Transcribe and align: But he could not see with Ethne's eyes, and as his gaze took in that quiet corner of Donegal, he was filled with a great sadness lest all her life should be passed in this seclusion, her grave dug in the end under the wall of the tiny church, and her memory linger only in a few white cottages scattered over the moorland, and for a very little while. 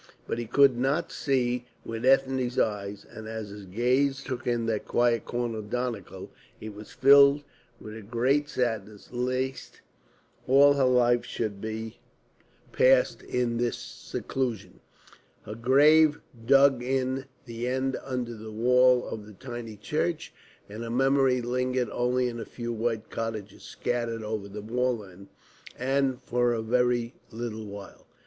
But 0.25 0.39
he 0.39 0.47
could 0.47 0.75
not 0.79 1.11
see 1.11 1.65
with 1.85 2.03
Ethne's 2.05 2.57
eyes, 2.57 3.05
and 3.07 3.27
as 3.27 3.49
his 3.49 3.65
gaze 3.65 4.23
took 4.23 4.47
in 4.47 4.65
that 4.65 4.87
quiet 4.87 5.25
corner 5.25 5.59
of 5.59 5.69
Donegal, 5.69 6.31
he 6.59 6.69
was 6.69 6.89
filled 6.91 7.43
with 7.79 7.95
a 7.95 8.01
great 8.01 8.49
sadness 8.49 9.09
lest 9.11 9.81
all 10.47 10.73
her 10.73 10.85
life 10.85 11.23
should 11.23 11.61
be 11.61 11.99
passed 12.71 13.21
in 13.21 13.57
this 13.57 13.77
seclusion, 13.77 14.79
her 15.43 15.53
grave 15.53 16.19
dug 16.47 16.81
in 16.81 17.25
the 17.45 17.67
end 17.67 17.95
under 18.03 18.33
the 18.33 18.51
wall 18.51 19.07
of 19.07 19.27
the 19.27 19.33
tiny 19.33 19.75
church, 19.75 20.33
and 20.67 20.81
her 20.81 20.89
memory 20.89 21.41
linger 21.43 21.87
only 21.91 22.27
in 22.27 22.39
a 22.39 22.43
few 22.43 22.73
white 22.73 23.11
cottages 23.11 23.61
scattered 23.61 24.23
over 24.23 24.47
the 24.47 24.63
moorland, 24.63 25.27
and 25.77 26.19
for 26.23 26.53
a 26.53 26.63
very 26.63 27.13
little 27.31 27.67
while. 27.67 28.07